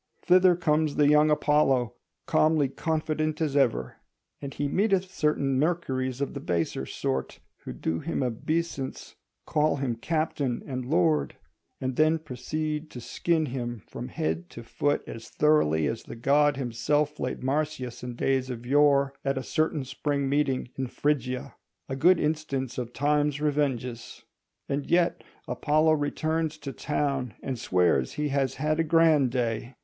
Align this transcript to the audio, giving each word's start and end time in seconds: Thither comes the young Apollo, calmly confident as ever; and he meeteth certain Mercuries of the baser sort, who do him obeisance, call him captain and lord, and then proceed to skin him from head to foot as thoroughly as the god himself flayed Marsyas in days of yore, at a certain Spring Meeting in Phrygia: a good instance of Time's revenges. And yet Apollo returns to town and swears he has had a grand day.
Thither 0.23 0.55
comes 0.55 0.95
the 0.95 1.07
young 1.07 1.29
Apollo, 1.29 1.93
calmly 2.25 2.69
confident 2.69 3.39
as 3.39 3.55
ever; 3.55 3.97
and 4.41 4.51
he 4.51 4.67
meeteth 4.67 5.13
certain 5.13 5.59
Mercuries 5.59 6.21
of 6.21 6.33
the 6.33 6.39
baser 6.39 6.87
sort, 6.87 7.37
who 7.65 7.71
do 7.71 7.99
him 7.99 8.23
obeisance, 8.23 9.15
call 9.45 9.75
him 9.75 9.93
captain 9.95 10.63
and 10.65 10.87
lord, 10.87 11.35
and 11.79 11.97
then 11.97 12.17
proceed 12.17 12.89
to 12.89 12.99
skin 12.99 13.45
him 13.45 13.83
from 13.85 14.07
head 14.07 14.49
to 14.49 14.63
foot 14.63 15.03
as 15.05 15.29
thoroughly 15.29 15.85
as 15.85 16.01
the 16.01 16.15
god 16.15 16.57
himself 16.57 17.11
flayed 17.17 17.43
Marsyas 17.43 18.01
in 18.01 18.15
days 18.15 18.49
of 18.49 18.65
yore, 18.65 19.13
at 19.23 19.37
a 19.37 19.43
certain 19.43 19.85
Spring 19.85 20.27
Meeting 20.27 20.69
in 20.79 20.87
Phrygia: 20.87 21.53
a 21.87 21.95
good 21.95 22.19
instance 22.19 22.79
of 22.79 22.91
Time's 22.91 23.39
revenges. 23.39 24.23
And 24.67 24.89
yet 24.89 25.23
Apollo 25.47 25.91
returns 25.93 26.57
to 26.57 26.73
town 26.73 27.35
and 27.43 27.59
swears 27.59 28.13
he 28.13 28.29
has 28.29 28.55
had 28.55 28.79
a 28.79 28.83
grand 28.83 29.29
day. 29.29 29.75